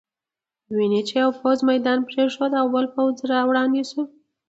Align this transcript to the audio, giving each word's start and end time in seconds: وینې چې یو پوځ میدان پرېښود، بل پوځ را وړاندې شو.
وینې 0.75 1.01
چې 1.07 1.15
یو 1.23 1.29
پوځ 1.39 1.57
میدان 1.69 1.99
پرېښود، 2.09 2.53
بل 2.73 2.85
پوځ 2.95 3.15
را 3.31 3.39
وړاندې 3.49 3.83
شو. 3.89 4.01